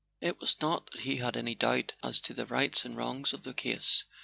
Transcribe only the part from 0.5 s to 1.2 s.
not that he